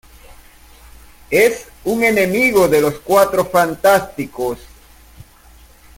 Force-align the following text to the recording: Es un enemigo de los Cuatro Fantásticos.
Es 1.29 1.67
un 1.83 2.03
enemigo 2.03 2.67
de 2.67 2.81
los 2.81 2.95
Cuatro 3.01 3.45
Fantásticos. 3.45 4.57